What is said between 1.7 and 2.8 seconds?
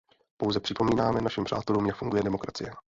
jak funguje demokracie.